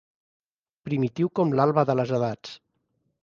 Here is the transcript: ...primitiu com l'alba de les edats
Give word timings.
...primitiu 0.87 1.29
com 1.41 1.53
l'alba 1.59 1.83
de 1.91 1.97
les 1.99 2.15
edats 2.21 2.57